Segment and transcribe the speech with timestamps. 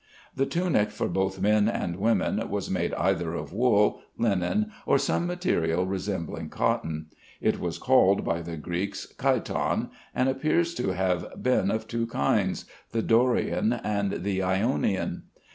[0.35, 5.27] The tunic for both men and women was made either of wool, linen, or some
[5.27, 7.11] material resembling cotton.
[7.39, 12.65] It was called by the Greeks "chiton," and appears to have been of two kinds,
[12.91, 15.25] the Dorian and the Ionian.